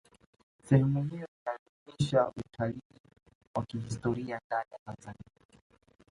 sehemu 0.69 1.03
hiyo 1.03 1.27
inadumisha 1.45 2.31
utalii 2.37 2.79
wa 3.55 3.65
kihistoria 3.65 4.39
ndani 4.47 4.65
ya 4.71 4.79
tanzania 4.85 5.23